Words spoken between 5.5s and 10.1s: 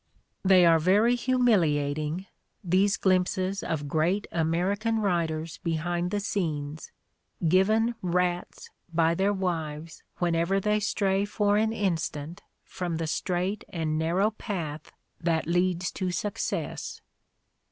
behind the scenes, given "rats" by their wives